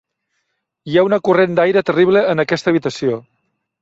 Hi 0.91 0.95
ha 0.95 1.03
una 1.09 1.19
corrent 1.29 1.53
d'aire 1.59 1.83
terrible 1.91 2.25
en 2.33 2.45
aquesta 2.45 2.73
habitació 2.73 3.21